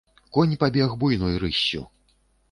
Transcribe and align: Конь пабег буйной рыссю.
Конь 0.31 0.55
пабег 0.61 0.95
буйной 0.95 1.37
рыссю. 1.37 1.83